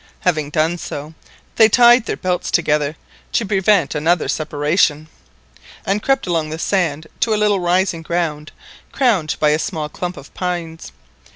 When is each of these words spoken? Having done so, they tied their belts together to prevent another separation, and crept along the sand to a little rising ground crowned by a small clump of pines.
Having 0.21 0.49
done 0.49 0.79
so, 0.79 1.13
they 1.57 1.69
tied 1.69 2.07
their 2.07 2.17
belts 2.17 2.49
together 2.49 2.95
to 3.33 3.45
prevent 3.45 3.93
another 3.93 4.27
separation, 4.27 5.09
and 5.85 6.01
crept 6.01 6.25
along 6.25 6.49
the 6.49 6.57
sand 6.57 7.05
to 7.19 7.35
a 7.35 7.37
little 7.37 7.59
rising 7.59 8.01
ground 8.01 8.51
crowned 8.91 9.35
by 9.39 9.49
a 9.51 9.59
small 9.59 9.89
clump 9.89 10.17
of 10.17 10.33
pines. 10.33 10.91